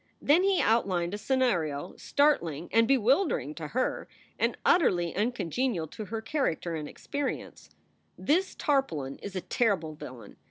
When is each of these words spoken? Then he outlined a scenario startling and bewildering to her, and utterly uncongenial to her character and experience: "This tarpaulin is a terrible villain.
Then 0.19 0.41
he 0.41 0.59
outlined 0.59 1.13
a 1.13 1.17
scenario 1.19 1.93
startling 1.95 2.69
and 2.71 2.87
bewildering 2.87 3.53
to 3.53 3.67
her, 3.67 4.07
and 4.39 4.57
utterly 4.65 5.15
uncongenial 5.15 5.85
to 5.89 6.05
her 6.05 6.23
character 6.23 6.73
and 6.73 6.89
experience: 6.89 7.69
"This 8.17 8.55
tarpaulin 8.55 9.19
is 9.19 9.35
a 9.35 9.41
terrible 9.41 9.93
villain. 9.93 10.37